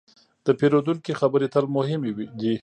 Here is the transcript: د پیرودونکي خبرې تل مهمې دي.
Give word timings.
د 0.45 0.47
پیرودونکي 0.59 1.11
خبرې 1.19 1.47
تل 1.53 1.65
مهمې 1.77 2.11
دي. 2.39 2.55